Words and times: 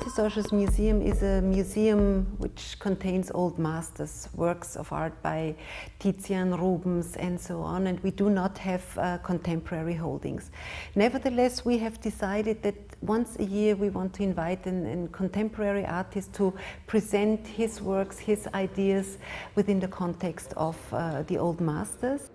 Kunsthistorisches 0.00 0.50
museum 0.50 1.02
is 1.02 1.22
a 1.22 1.42
museum 1.42 2.24
which 2.38 2.78
contains 2.78 3.30
old 3.34 3.58
masters, 3.58 4.30
works 4.34 4.74
of 4.74 4.90
art 4.94 5.12
by 5.22 5.54
Tizian, 5.98 6.58
Rubens, 6.58 7.16
and 7.16 7.38
so 7.38 7.60
on, 7.60 7.86
and 7.86 8.00
we 8.00 8.10
do 8.10 8.30
not 8.30 8.56
have 8.56 8.82
uh, 8.96 9.18
contemporary 9.18 9.92
holdings. 9.92 10.52
Nevertheless, 10.94 11.66
we 11.66 11.76
have 11.78 12.00
decided 12.00 12.62
that 12.62 12.76
once 13.02 13.36
a 13.40 13.44
year 13.44 13.76
we 13.76 13.90
want 13.90 14.14
to 14.14 14.22
invite 14.22 14.66
a 14.66 15.06
contemporary 15.12 15.84
artist 15.84 16.32
to 16.32 16.54
present 16.86 17.46
his 17.46 17.82
works, 17.82 18.18
his 18.18 18.48
ideas 18.54 19.18
within 19.54 19.80
the 19.80 19.88
context 19.88 20.54
of 20.56 20.78
uh, 20.94 21.24
the 21.24 21.36
old 21.36 21.60
masters 21.60 22.30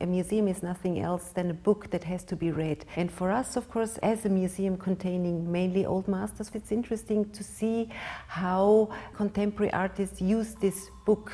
a 0.00 0.06
museum 0.06 0.46
is 0.48 0.62
nothing 0.62 1.00
else 1.00 1.30
than 1.30 1.50
a 1.50 1.54
book 1.54 1.90
that 1.90 2.04
has 2.04 2.22
to 2.24 2.36
be 2.36 2.50
read. 2.50 2.84
And 2.96 3.10
for 3.10 3.30
us, 3.30 3.56
of 3.56 3.68
course, 3.68 3.98
as 3.98 4.24
a 4.24 4.28
museum 4.28 4.76
containing 4.76 5.50
mainly 5.50 5.84
old 5.84 6.06
masters, 6.06 6.50
it's 6.54 6.70
interesting 6.70 7.28
to 7.30 7.42
see 7.42 7.88
how 8.28 8.90
contemporary 9.14 9.72
artists 9.72 10.20
use 10.20 10.54
this 10.54 10.88
book. 11.04 11.32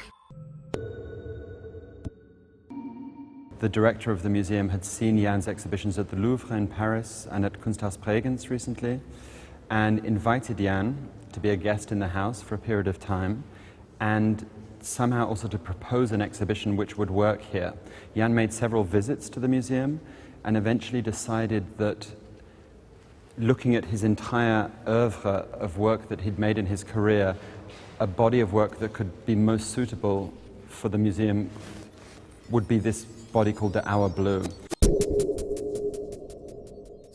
The 3.60 3.69
director 3.69 4.10
of 4.10 4.22
the 4.22 4.30
museum 4.30 4.69
had 4.69 4.84
seen 4.84 5.19
Jan's 5.19 5.48
exhibitions 5.48 5.98
at 5.98 6.08
the 6.08 6.16
Louvre 6.16 6.56
in 6.56 6.66
Paris 6.66 7.28
and 7.30 7.44
at 7.44 7.60
Kunsthaus 7.60 7.98
Bregenz 7.98 8.50
recently 8.50 9.00
and 9.70 10.05
invited 10.05 10.58
Jan 10.58 11.08
to 11.33 11.41
be 11.41 11.50
a 11.50 11.56
guest 11.56 11.92
in 11.92 11.98
the 11.98 12.08
house 12.08 12.42
for 12.42 12.55
a 12.55 12.58
period 12.58 12.88
of 12.88 12.98
time. 12.98 13.44
And 14.00 14.46
somehow 14.84 15.27
also 15.27 15.48
to 15.48 15.58
propose 15.58 16.12
an 16.12 16.20
exhibition 16.20 16.77
which 16.77 16.98
would 16.98 17.10
work 17.10 17.40
here. 17.40 17.72
Jan 18.14 18.34
made 18.34 18.52
several 18.52 18.84
visits 18.84 19.28
to 19.30 19.41
the 19.41 19.48
museum 19.48 20.00
and 20.44 20.56
eventually 20.56 21.00
decided 21.00 21.78
that 21.78 22.06
looking 23.38 23.74
at 23.74 23.86
his 23.86 24.04
entire 24.04 24.70
oeuvre 24.86 25.46
of 25.52 25.78
work 25.78 26.08
that 26.08 26.20
he'd 26.20 26.38
made 26.38 26.58
in 26.58 26.66
his 26.66 26.84
career, 26.84 27.34
a 27.98 28.06
body 28.06 28.41
of 28.41 28.52
work 28.52 28.78
that 28.78 28.92
could 28.92 29.26
be 29.26 29.34
most 29.34 29.70
suitable 29.70 30.32
for 30.68 30.88
the 30.88 30.98
museum 30.98 31.50
would 32.50 32.69
be 32.69 32.78
this 32.78 33.04
body 33.04 33.52
called 33.52 33.72
the 33.72 33.88
Hour 33.88 34.08
Blue. 34.08 34.44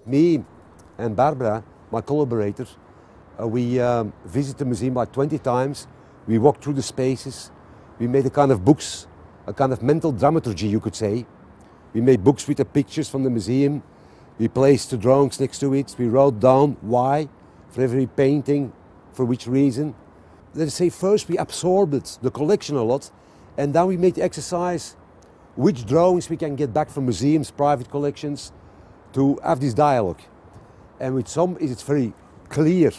Me 0.05 0.43
and 0.97 1.15
Barbara, 1.15 1.63
my 1.91 2.01
collaborator, 2.01 2.65
uh, 3.39 3.47
we 3.47 3.79
um, 3.79 4.11
visit 4.25 4.57
the 4.57 4.65
museum 4.65 4.93
about 4.93 5.13
20 5.13 5.37
times. 5.37 5.87
We 6.27 6.39
walk 6.39 6.61
through 6.61 6.73
the 6.73 6.81
spaces. 6.81 7.51
We 7.99 8.07
made 8.07 8.25
a 8.25 8.29
kind 8.29 8.51
of 8.51 8.63
books, 8.63 9.07
a 9.45 9.53
kind 9.53 9.73
of 9.73 9.83
mental 9.83 10.11
dramaturgy, 10.11 10.67
you 10.67 10.79
could 10.79 10.95
say. 10.95 11.25
We 11.93 12.01
made 12.01 12.23
books 12.23 12.47
with 12.47 12.57
the 12.57 12.65
pictures 12.65 13.09
from 13.09 13.23
the 13.23 13.29
museum. 13.29 13.83
We 14.37 14.47
placed 14.47 14.91
the 14.91 14.97
drawings 14.97 15.39
next 15.39 15.59
to 15.59 15.73
it. 15.73 15.95
We 15.97 16.07
wrote 16.07 16.39
down 16.39 16.77
why 16.81 17.27
for 17.69 17.81
every 17.81 18.07
painting, 18.07 18.71
for 19.11 19.25
which 19.25 19.47
reason. 19.47 19.95
Let's 20.53 20.75
say 20.75 20.89
first 20.89 21.27
we 21.27 21.37
absorbed 21.37 22.21
the 22.21 22.31
collection 22.31 22.77
a 22.77 22.83
lot, 22.83 23.11
and 23.57 23.73
then 23.73 23.85
we 23.87 23.97
made 23.97 24.15
the 24.15 24.23
exercise 24.23 24.95
which 25.55 25.85
drawings 25.85 26.29
we 26.29 26.37
can 26.37 26.55
get 26.55 26.73
back 26.73 26.89
from 26.89 27.03
museums, 27.03 27.51
private 27.51 27.89
collections, 27.91 28.53
to 29.11 29.37
have 29.43 29.59
this 29.59 29.73
dialogue. 29.73 30.21
And 31.01 31.15
with 31.15 31.27
some, 31.27 31.57
it's 31.59 31.83
very 31.83 32.13
clear. 32.47 32.91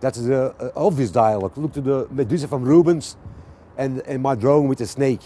That's 0.00 0.18
the 0.18 0.72
obvious 0.74 1.10
dialogue. 1.10 1.58
Look 1.58 1.74
to 1.74 1.80
the 1.82 2.08
Medusa 2.10 2.48
from 2.48 2.62
Rubens 2.62 3.16
and, 3.80 4.02
and 4.06 4.22
my 4.22 4.34
drawing 4.34 4.68
with 4.68 4.78
the 4.78 4.86
snake. 4.86 5.22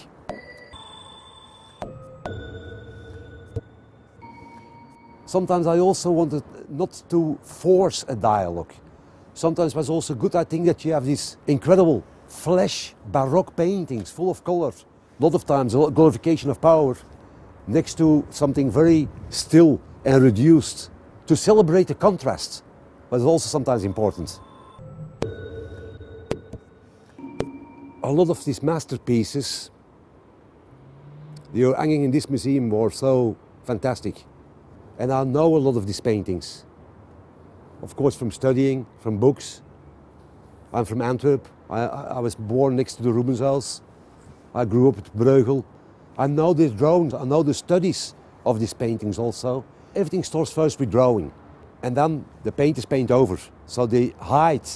Sometimes 5.27 5.67
I 5.67 5.79
also 5.81 6.13
wanted 6.13 6.45
not 6.69 7.03
to 7.11 7.37
force 7.43 8.05
a 8.07 8.15
dialogue. 8.15 8.73
Sometimes 9.35 9.73
it 9.75 9.77
was 9.77 9.91
also 9.91 10.15
good, 10.15 10.37
I 10.37 10.45
think, 10.45 10.67
that 10.67 10.85
you 10.85 10.93
have 10.93 11.05
these 11.05 11.37
incredible 11.49 12.05
flesh 12.29 12.95
baroque 13.07 13.57
paintings 13.57 14.13
full 14.13 14.31
of 14.31 14.45
colors. 14.45 14.87
A 15.19 15.25
lot 15.25 15.35
of 15.35 15.45
times, 15.45 15.75
a 15.75 15.91
glorification 15.91 16.49
of 16.51 16.61
power 16.61 16.97
next 17.67 17.99
to 17.99 18.25
something 18.31 18.71
very 18.71 19.09
still 19.31 19.81
and 20.05 20.23
reduced 20.23 20.91
to 21.27 21.35
celebrate 21.35 21.89
the 21.89 21.95
contrast, 21.97 22.63
but 23.11 23.17
it's 23.17 23.25
also 23.25 23.49
sometimes 23.49 23.83
important. 23.83 24.39
A 28.05 28.13
lot 28.13 28.29
of 28.29 28.45
these 28.45 28.63
masterpieces 28.63 29.71
they 31.55 31.63
are 31.63 31.75
hanging 31.75 32.05
in 32.05 32.11
this 32.11 32.29
museum 32.29 32.69
were 32.69 32.91
so 32.91 33.37
fantastic. 33.63 34.25
And 34.99 35.13
I 35.13 35.25
know 35.25 35.57
a 35.57 35.59
lot 35.59 35.77
of 35.77 35.87
these 35.87 36.01
paintings. 36.01 36.67
Of 37.81 37.97
course, 37.97 38.17
from 38.17 38.31
studying, 38.31 38.87
from 38.99 39.19
books. 39.19 39.63
I'm 40.73 40.85
from 40.85 41.01
Antwerp. 41.01 41.47
I, 41.71 41.83
I 41.85 42.19
was 42.19 42.35
born 42.35 42.77
next 42.77 42.97
to 42.97 43.03
the 43.03 43.13
Rubens 43.13 43.39
house. 43.39 43.83
I 44.53 44.65
grew 44.65 44.89
up 44.89 44.99
at 44.99 45.17
Bruegel. 45.17 45.65
I 46.19 46.27
know 46.27 46.53
these 46.55 46.73
drawings, 46.73 47.15
I 47.15 47.25
know 47.25 47.43
the 47.43 47.55
studies 47.55 48.15
of 48.45 48.61
these 48.61 48.75
paintings 48.75 49.19
also. 49.19 49.65
Everything 49.95 50.25
starts 50.25 50.53
first 50.53 50.79
with 50.79 50.91
drawing. 50.91 51.33
And 51.83 51.97
then 51.97 52.25
the 52.43 52.53
painters 52.53 52.85
paint 52.85 53.11
over. 53.11 53.39
So 53.67 53.87
they 53.87 54.15
hide, 54.21 54.69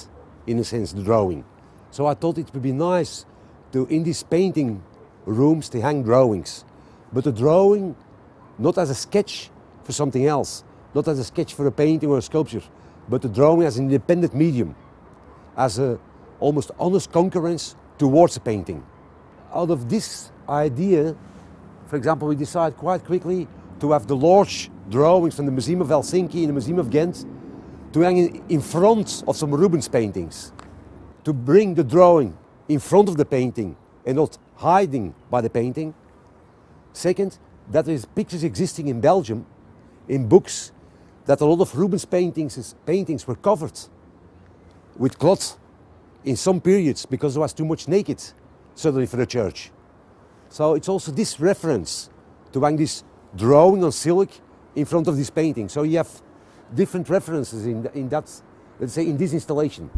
in 0.47 0.59
a 0.59 0.63
sense, 0.63 0.93
the 0.93 1.03
drawing. 1.03 1.43
So 1.91 2.05
I 2.05 2.13
thought 2.13 2.37
it 2.37 2.53
would 2.53 2.63
be 2.63 2.71
nice 2.71 3.25
to, 3.71 3.85
in 3.87 4.03
these 4.03 4.23
painting 4.23 4.81
rooms, 5.25 5.69
to 5.69 5.81
hang 5.81 6.03
drawings. 6.03 6.65
But 7.11 7.25
a 7.25 7.31
drawing, 7.31 7.95
not 8.57 8.77
as 8.77 8.89
a 8.89 8.95
sketch 8.95 9.49
for 9.83 9.91
something 9.91 10.25
else, 10.25 10.63
not 10.93 11.07
as 11.07 11.19
a 11.19 11.23
sketch 11.23 11.53
for 11.53 11.65
a 11.67 11.71
painting 11.71 12.09
or 12.09 12.17
a 12.17 12.21
sculpture, 12.21 12.61
but 13.07 13.25
a 13.25 13.29
drawing 13.29 13.63
as 13.63 13.77
an 13.77 13.85
independent 13.85 14.35
medium, 14.35 14.75
as 15.57 15.79
a 15.79 15.99
almost 16.39 16.71
honest 16.79 17.11
concurrence 17.11 17.75
towards 17.97 18.37
a 18.37 18.39
painting. 18.39 18.83
Out 19.53 19.71
of 19.71 19.89
this 19.89 20.31
idea, 20.47 21.15
for 21.87 21.95
example, 21.95 22.27
we 22.27 22.35
decided 22.35 22.77
quite 22.77 23.03
quickly 23.03 23.47
to 23.79 23.91
have 23.91 24.07
the 24.07 24.15
large 24.15 24.69
drawings 24.89 25.35
from 25.35 25.45
the 25.45 25.51
Museum 25.51 25.81
of 25.81 25.87
Helsinki 25.87 26.41
and 26.41 26.49
the 26.49 26.53
Museum 26.53 26.79
of 26.79 26.89
Ghent 26.89 27.25
to 27.93 28.01
hang 28.01 28.43
in 28.47 28.61
front 28.61 29.23
of 29.27 29.35
some 29.35 29.51
Rubens 29.51 29.87
paintings 29.87 30.53
to 31.29 31.33
bring 31.33 31.75
the 31.75 31.83
drawing 31.83 32.35
in 32.67 32.79
front 32.79 33.07
of 33.07 33.15
the 33.15 33.23
painting 33.23 33.75
and 34.03 34.17
not 34.17 34.35
hiding 34.55 35.13
by 35.29 35.39
the 35.41 35.49
painting. 35.49 35.93
Second, 36.91 37.37
that 37.69 37.85
there 37.85 37.93
is 37.93 38.03
pictures 38.03 38.43
existing 38.43 38.87
in 38.87 38.99
Belgium 38.99 39.45
in 40.07 40.27
books 40.27 40.71
that 41.27 41.39
a 41.39 41.45
lot 41.45 41.61
of 41.61 41.77
Rubens 41.77 42.03
paintings, 42.03 42.73
paintings 42.83 43.27
were 43.27 43.35
covered 43.35 43.79
with 44.97 45.19
cloth 45.19 45.59
in 46.25 46.35
some 46.35 46.59
periods 46.59 47.05
because 47.05 47.35
there 47.35 47.41
was 47.41 47.53
too 47.53 47.65
much 47.65 47.87
naked 47.87 48.19
suddenly 48.73 49.05
for 49.05 49.17
the 49.17 49.27
church. 49.27 49.69
So 50.49 50.73
it's 50.73 50.89
also 50.89 51.11
this 51.11 51.39
reference 51.39 52.09
to 52.53 52.61
hang 52.61 52.75
this 52.75 53.03
drawing 53.35 53.83
on 53.83 53.91
silk 53.91 54.31
in 54.75 54.85
front 54.85 55.07
of 55.07 55.15
this 55.15 55.29
painting. 55.29 55.69
So 55.69 55.83
you 55.83 55.97
have 55.97 56.09
different 56.73 57.07
references 57.07 57.67
in, 57.67 57.85
in 57.93 58.09
that, 58.09 58.25
let's 58.79 58.93
say, 58.93 59.05
in 59.05 59.15
this 59.15 59.33
installation. 59.33 59.91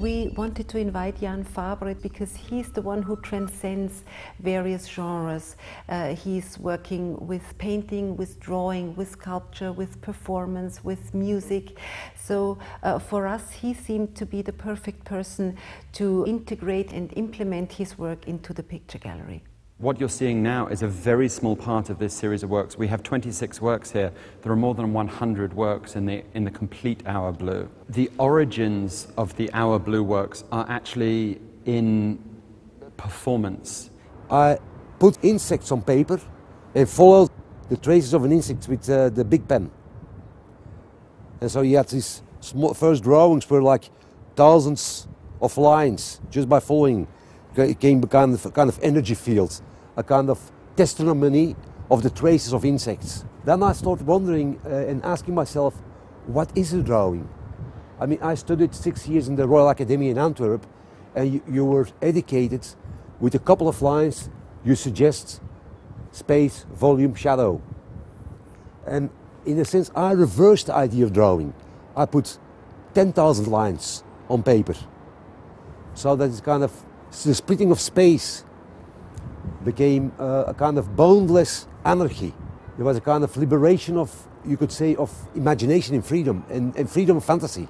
We 0.00 0.28
wanted 0.28 0.66
to 0.66 0.78
invite 0.78 1.20
Jan 1.20 1.44
Fabre 1.44 1.94
because 1.94 2.34
he's 2.34 2.70
the 2.70 2.80
one 2.80 3.02
who 3.02 3.16
transcends 3.16 4.02
various 4.38 4.86
genres. 4.86 5.56
Uh, 5.88 6.14
he's 6.14 6.58
working 6.58 7.26
with 7.26 7.56
painting, 7.58 8.16
with 8.16 8.40
drawing, 8.40 8.96
with 8.96 9.10
sculpture, 9.10 9.72
with 9.72 10.00
performance, 10.00 10.82
with 10.82 11.12
music. 11.12 11.78
So 12.16 12.58
uh, 12.82 12.98
for 12.98 13.26
us, 13.26 13.50
he 13.50 13.74
seemed 13.74 14.14
to 14.16 14.24
be 14.24 14.40
the 14.40 14.54
perfect 14.54 15.04
person 15.04 15.58
to 15.92 16.24
integrate 16.26 16.92
and 16.92 17.12
implement 17.16 17.72
his 17.72 17.98
work 17.98 18.26
into 18.26 18.54
the 18.54 18.62
picture 18.62 18.98
gallery. 18.98 19.42
What 19.80 19.98
you're 19.98 20.10
seeing 20.10 20.42
now 20.42 20.66
is 20.66 20.82
a 20.82 20.86
very 20.86 21.26
small 21.30 21.56
part 21.56 21.88
of 21.88 21.98
this 21.98 22.12
series 22.12 22.42
of 22.42 22.50
works. 22.50 22.76
We 22.76 22.86
have 22.88 23.02
26 23.02 23.62
works 23.62 23.90
here. 23.90 24.12
There 24.42 24.52
are 24.52 24.56
more 24.56 24.74
than 24.74 24.92
100 24.92 25.54
works 25.54 25.96
in 25.96 26.04
the, 26.04 26.22
in 26.34 26.44
the 26.44 26.50
complete 26.50 27.02
Hour 27.06 27.32
Blue. 27.32 27.66
The 27.88 28.10
origins 28.18 29.08
of 29.16 29.34
the 29.36 29.50
Hour 29.54 29.78
Blue 29.78 30.02
works 30.02 30.44
are 30.52 30.66
actually 30.68 31.40
in 31.64 32.18
performance. 32.98 33.88
I 34.30 34.58
put 34.98 35.16
insects 35.24 35.72
on 35.72 35.80
paper 35.80 36.20
and 36.74 36.86
followed 36.86 37.30
the 37.70 37.78
traces 37.78 38.12
of 38.12 38.24
an 38.24 38.32
insect 38.32 38.68
with 38.68 38.86
uh, 38.90 39.08
the 39.08 39.24
big 39.24 39.48
pen. 39.48 39.70
And 41.40 41.50
so 41.50 41.62
you 41.62 41.78
had 41.78 41.88
these 41.88 42.20
small, 42.40 42.74
first 42.74 43.02
drawings 43.02 43.48
were 43.48 43.62
like 43.62 43.88
thousands 44.36 45.08
of 45.40 45.56
lines 45.56 46.20
just 46.28 46.50
by 46.50 46.60
following. 46.60 47.08
It 47.56 47.80
came 47.80 48.02
kind 48.02 48.34
of, 48.34 48.52
kind 48.52 48.68
of 48.68 48.78
energy 48.82 49.14
fields 49.14 49.62
a 49.96 50.02
kind 50.02 50.30
of 50.30 50.38
testimony 50.76 51.56
of 51.90 52.02
the 52.02 52.10
traces 52.10 52.52
of 52.52 52.64
insects. 52.64 53.24
Then 53.44 53.62
I 53.62 53.72
started 53.72 54.06
wondering 54.06 54.60
uh, 54.64 54.68
and 54.68 55.04
asking 55.04 55.34
myself, 55.34 55.74
what 56.26 56.50
is 56.56 56.72
a 56.72 56.82
drawing? 56.82 57.28
I 57.98 58.06
mean, 58.06 58.18
I 58.22 58.34
studied 58.34 58.74
six 58.74 59.06
years 59.08 59.28
in 59.28 59.36
the 59.36 59.46
Royal 59.46 59.68
Academy 59.68 60.08
in 60.08 60.18
Antwerp, 60.18 60.66
and 61.14 61.34
you, 61.34 61.42
you 61.50 61.64
were 61.64 61.88
educated 62.00 62.66
with 63.18 63.34
a 63.34 63.38
couple 63.38 63.68
of 63.68 63.82
lines. 63.82 64.30
You 64.64 64.74
suggest 64.74 65.40
space, 66.12 66.66
volume, 66.72 67.14
shadow. 67.14 67.60
And 68.86 69.10
in 69.44 69.58
a 69.58 69.64
sense, 69.64 69.90
I 69.94 70.12
reversed 70.12 70.66
the 70.66 70.74
idea 70.74 71.04
of 71.04 71.12
drawing. 71.12 71.54
I 71.96 72.06
put 72.06 72.38
10,000 72.94 73.46
lines 73.46 74.04
on 74.28 74.42
paper. 74.42 74.74
So 75.94 76.16
that 76.16 76.30
it's 76.30 76.40
kind 76.40 76.62
of 76.62 76.72
the 77.24 77.34
splitting 77.34 77.70
of 77.70 77.80
space 77.80 78.44
became 79.64 80.12
uh, 80.18 80.44
a 80.46 80.54
kind 80.54 80.78
of 80.78 80.96
boundless 80.96 81.66
anarchy. 81.84 82.32
There 82.76 82.84
was 82.84 82.96
a 82.96 83.00
kind 83.00 83.24
of 83.24 83.36
liberation 83.36 83.96
of, 83.96 84.10
you 84.46 84.56
could 84.56 84.72
say, 84.72 84.96
of 84.96 85.12
imagination 85.34 85.94
and 85.94 86.04
freedom, 86.04 86.44
and, 86.48 86.74
and 86.76 86.88
freedom 86.88 87.16
of 87.16 87.24
fantasy. 87.24 87.68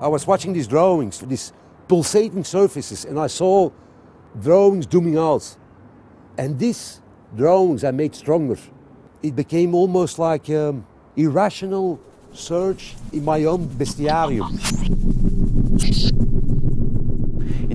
I 0.00 0.08
was 0.08 0.26
watching 0.26 0.52
these 0.52 0.66
drawings, 0.66 1.20
these 1.20 1.52
pulsating 1.88 2.44
surfaces, 2.44 3.04
and 3.04 3.18
I 3.18 3.26
saw 3.26 3.70
drawings 4.40 4.86
dooming 4.86 5.18
out. 5.18 5.56
And 6.36 6.58
these 6.58 7.00
drawings 7.36 7.84
I 7.84 7.90
made 7.90 8.14
stronger. 8.14 8.58
It 9.22 9.34
became 9.34 9.74
almost 9.74 10.18
like 10.18 10.50
um, 10.50 10.86
irrational 11.16 12.00
search 12.32 12.94
in 13.12 13.24
my 13.24 13.44
own 13.44 13.66
bestiarium. 13.68 15.23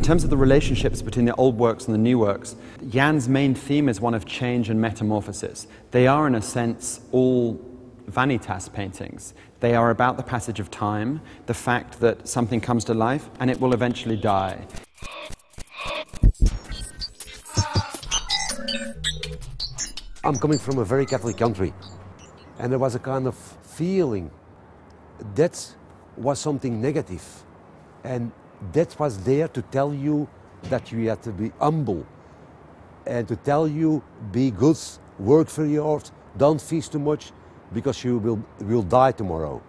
In 0.09 0.11
terms 0.13 0.23
of 0.23 0.31
the 0.31 0.37
relationships 0.37 1.03
between 1.03 1.25
the 1.25 1.35
old 1.35 1.59
works 1.59 1.85
and 1.85 1.93
the 1.93 1.99
new 1.99 2.17
works, 2.17 2.55
Jan's 2.89 3.29
main 3.29 3.53
theme 3.53 3.87
is 3.87 4.01
one 4.01 4.15
of 4.15 4.25
change 4.25 4.71
and 4.71 4.81
metamorphosis. 4.81 5.67
They 5.91 6.07
are, 6.07 6.25
in 6.25 6.33
a 6.33 6.41
sense, 6.41 7.01
all 7.11 7.63
vanitas 8.09 8.73
paintings. 8.73 9.35
They 9.59 9.75
are 9.75 9.91
about 9.91 10.17
the 10.17 10.23
passage 10.23 10.59
of 10.59 10.71
time, 10.71 11.21
the 11.45 11.53
fact 11.53 11.99
that 11.99 12.27
something 12.27 12.59
comes 12.59 12.85
to 12.85 12.95
life 12.95 13.29
and 13.39 13.51
it 13.51 13.61
will 13.61 13.71
eventually 13.71 14.17
die. 14.17 14.65
I'm 20.23 20.37
coming 20.37 20.57
from 20.57 20.79
a 20.79 20.85
very 20.85 21.05
Catholic 21.05 21.37
country, 21.37 21.71
and 22.57 22.71
there 22.71 22.79
was 22.79 22.95
a 22.95 22.99
kind 22.99 23.27
of 23.27 23.35
feeling 23.61 24.31
that 25.35 25.75
was 26.17 26.39
something 26.39 26.81
negative, 26.81 27.43
and 28.03 28.31
that 28.73 28.99
was 28.99 29.23
there 29.23 29.47
to 29.47 29.61
tell 29.61 29.93
you 29.93 30.27
that 30.63 30.91
you 30.91 31.09
had 31.09 31.21
to 31.23 31.31
be 31.31 31.51
humble, 31.59 32.05
and 33.05 33.27
to 33.27 33.35
tell 33.35 33.67
you 33.67 34.03
be 34.31 34.51
good, 34.51 34.77
work 35.17 35.47
for 35.47 35.65
your 35.65 36.01
don't 36.37 36.61
feast 36.61 36.91
too 36.91 36.99
much, 36.99 37.31
because 37.73 38.03
you 38.03 38.17
will 38.17 38.43
will 38.59 38.83
die 38.83 39.11
tomorrow. 39.11 39.61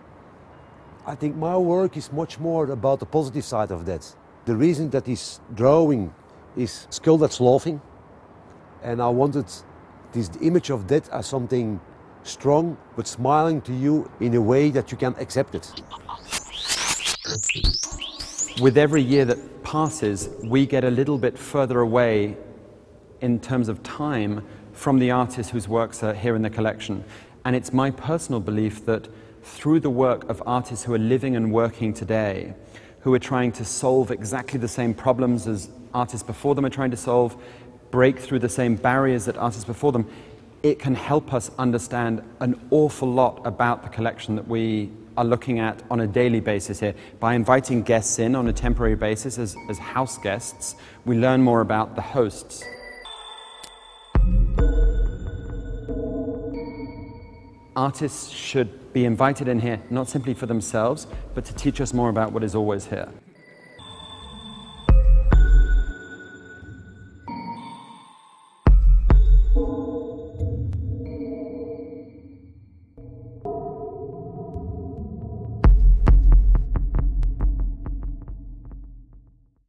I 1.06 1.14
think 1.14 1.36
my 1.36 1.56
work 1.56 1.96
is 1.96 2.12
much 2.12 2.38
more 2.38 2.70
about 2.70 3.00
the 3.00 3.06
positive 3.06 3.44
side 3.44 3.70
of 3.70 3.86
that. 3.86 4.16
The 4.44 4.54
reason 4.56 4.90
that 4.90 5.04
this 5.04 5.40
drawing 5.54 6.12
is 6.56 6.86
skill 6.90 7.18
that's 7.18 7.40
laughing, 7.40 7.80
and 8.82 9.00
I 9.00 9.08
wanted 9.08 9.46
this 10.12 10.30
image 10.40 10.70
of 10.70 10.86
death 10.86 11.08
as 11.12 11.26
something 11.26 11.80
strong 12.22 12.76
but 12.96 13.06
smiling 13.06 13.60
to 13.62 13.72
you 13.72 14.10
in 14.20 14.34
a 14.34 14.40
way 14.40 14.70
that 14.70 14.90
you 14.90 14.98
can 14.98 15.14
accept 15.18 15.54
it. 15.54 15.82
With 18.58 18.76
every 18.76 19.00
year 19.00 19.24
that 19.24 19.62
passes, 19.62 20.28
we 20.42 20.66
get 20.66 20.84
a 20.84 20.90
little 20.90 21.16
bit 21.16 21.38
further 21.38 21.80
away 21.80 22.36
in 23.22 23.40
terms 23.40 23.68
of 23.68 23.82
time 23.82 24.44
from 24.72 24.98
the 24.98 25.10
artists 25.12 25.50
whose 25.50 25.66
works 25.66 26.02
are 26.02 26.12
here 26.12 26.34
in 26.34 26.42
the 26.42 26.50
collection. 26.50 27.04
And 27.46 27.56
it's 27.56 27.72
my 27.72 27.90
personal 27.90 28.38
belief 28.40 28.84
that 28.84 29.08
through 29.42 29.80
the 29.80 29.90
work 29.90 30.28
of 30.28 30.42
artists 30.44 30.84
who 30.84 30.92
are 30.92 30.98
living 30.98 31.36
and 31.36 31.52
working 31.52 31.94
today, 31.94 32.52
who 33.00 33.14
are 33.14 33.18
trying 33.18 33.52
to 33.52 33.64
solve 33.64 34.10
exactly 34.10 34.58
the 34.58 34.68
same 34.68 34.92
problems 34.92 35.46
as 35.46 35.70
artists 35.94 36.26
before 36.26 36.54
them 36.54 36.66
are 36.66 36.70
trying 36.70 36.90
to 36.90 36.98
solve, 36.98 37.36
break 37.90 38.18
through 38.18 38.40
the 38.40 38.48
same 38.48 38.76
barriers 38.76 39.24
that 39.24 39.38
artists 39.38 39.64
before 39.64 39.92
them, 39.92 40.06
it 40.62 40.78
can 40.78 40.94
help 40.94 41.32
us 41.32 41.50
understand 41.58 42.22
an 42.40 42.60
awful 42.70 43.10
lot 43.10 43.40
about 43.46 43.82
the 43.82 43.88
collection 43.88 44.36
that 44.36 44.46
we 44.46 44.90
are 45.16 45.24
looking 45.24 45.58
at 45.58 45.82
on 45.90 46.00
a 46.00 46.06
daily 46.06 46.40
basis 46.40 46.80
here. 46.80 46.94
By 47.18 47.34
inviting 47.34 47.82
guests 47.82 48.18
in 48.18 48.34
on 48.34 48.48
a 48.48 48.52
temporary 48.52 48.96
basis 48.96 49.38
as, 49.38 49.56
as 49.68 49.78
house 49.78 50.18
guests, 50.18 50.76
we 51.04 51.16
learn 51.16 51.42
more 51.42 51.60
about 51.60 51.94
the 51.94 52.02
hosts. 52.02 52.64
Artists 57.76 58.30
should 58.30 58.92
be 58.92 59.04
invited 59.04 59.48
in 59.48 59.60
here 59.60 59.80
not 59.90 60.08
simply 60.08 60.34
for 60.34 60.46
themselves, 60.46 61.06
but 61.34 61.44
to 61.44 61.54
teach 61.54 61.80
us 61.80 61.94
more 61.94 62.10
about 62.10 62.32
what 62.32 62.42
is 62.42 62.54
always 62.54 62.86
here. 62.86 63.08